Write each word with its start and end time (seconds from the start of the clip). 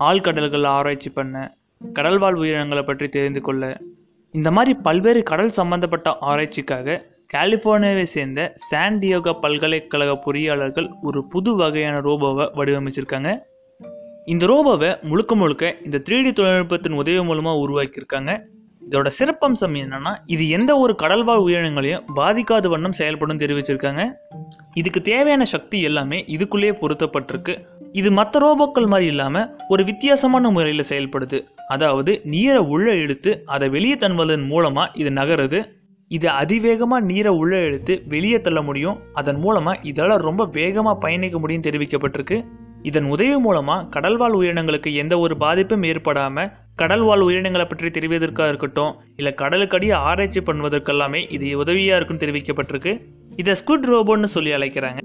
ஆழ்கடல்கள் 0.00 0.66
ஆராய்ச்சி 0.66 1.10
பண்ண 1.10 1.56
கடல்வாழ் 1.94 2.38
உயிரினங்களை 2.42 2.82
பற்றி 2.82 3.08
தெரிந்து 3.08 3.40
கொள்ள 3.40 3.76
இந்த 4.34 4.50
மாதிரி 4.50 4.72
பல்வேறு 4.86 5.22
கடல் 5.22 5.52
சம்பந்தப்பட்ட 5.58 6.16
ஆராய்ச்சிக்காக 6.20 6.96
கலிஃபோர்னியாவை 7.34 8.02
சேர்ந்த 8.02 8.40
சான்டியோகா 8.70 9.32
பல்கலைக்கழக 9.40 10.12
பொறியாளர்கள் 10.24 10.88
ஒரு 11.02 11.20
புது 11.24 11.54
வகையான 11.54 12.00
ரோபோவை 12.00 12.44
வடிவமைச்சிருக்காங்க. 12.58 13.30
இந்த 14.24 14.44
ரோபோவை 14.46 14.90
முழுக்க 15.02 15.34
முழுக்க 15.34 15.74
இந்த 15.84 15.98
3D 15.98 16.32
தொழில்நுட்பத்தின் 16.32 16.92
உதவி 16.92 17.22
மூலமாக 17.22 17.62
உருவாக்கியிருக்காங்க. 17.64 18.32
இதோட 18.90 19.08
சிறப்பம்சம் 19.18 19.76
என்னென்னா 19.82 20.12
இது 20.26 20.48
எந்த 20.48 20.78
ஒரு 20.78 20.96
கடல்வாழ் 21.02 21.44
உயிரினங்களையும் 21.46 22.04
பாதிக்காத 22.16 22.68
வண்ணம் 22.68 22.92
செயல்படும் 22.92 23.38
தெரிவிச்சிருக்காங்க. 23.38 24.02
இதுக்கு 24.74 25.02
தேவையான 25.02 25.44
சக்தி 25.44 25.80
எல்லாமே 25.80 26.24
இதுக்குள்ளேயே 26.28 26.74
பொருத்தப்பட்டிருக்கு. 26.82 27.56
இது 28.00 28.08
மற்ற 28.18 28.40
ரோபோக்கள் 28.44 28.88
மாதிரி 28.92 29.06
இல்லாமல் 29.12 29.50
ஒரு 29.72 29.82
வித்தியாசமான 29.90 30.50
முறையில் 30.56 30.88
செயல்படுது. 30.90 31.38
அதாவது 31.74 32.12
நீரை 32.32 32.60
உள்ள 32.74 32.88
இழுத்து 33.02 33.30
அதை 33.54 33.66
வெளியே 33.76 33.96
தன்வதன் 34.02 34.44
மூலமாக 34.52 34.92
இது 35.00 35.10
நகருது. 35.20 35.60
இது 36.10 36.28
அதிவேகமாக 36.40 37.06
நீரை 37.10 37.32
உள்ள 37.42 37.54
இழுத்து 37.68 37.94
வெளியே 38.12 38.38
தள்ள 38.40 38.60
முடியும். 38.68 38.98
அதன் 39.20 39.40
மூலமாக 39.44 39.80
இதால் 39.90 40.24
ரொம்ப 40.28 40.42
வேகமாக 40.58 41.02
பயணிக்க 41.04 41.38
முடியும் 41.44 41.66
தெரிவிக்கப்பட்டிருக்கு. 41.68 42.38
இதன் 42.90 43.08
உதவி 43.14 43.38
மூலமாக 43.46 43.86
கடல்வாழ் 43.94 44.36
உயிரினங்களுக்கு 44.40 44.90
எந்த 45.02 45.14
ஒரு 45.24 45.36
பாதிப்பும் 45.44 45.86
ஏற்படாமல் 45.92 46.52
கடல்வாழ் 46.82 47.26
உயிரினங்களை 47.28 47.66
பற்றி 47.66 47.90
தெரிவதற்காக 47.96 48.50
இருக்கட்டும் 48.52 48.94
இல்லை 49.20 49.32
கடலுக்கடியே 49.42 49.96
ஆராய்ச்சி 50.08 50.42
பண்ணுவதற்கெல்லாமே 50.48 51.22
இது 51.36 51.56
உதவியாக 51.64 51.98
இருக்குன்னு 52.00 52.24
தெரிவிக்கப்பட்டிருக்கு. 52.26 52.94
இதை 53.42 53.54
ஸ்குட் 53.62 53.90
ரோபோன்னு 53.92 54.34
சொல்லி 54.36 54.52
அழைக்கிறாங்க. 54.58 55.00